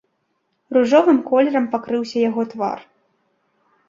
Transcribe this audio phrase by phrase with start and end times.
[0.77, 2.79] Ружовым колерам пакрыўся яго твар.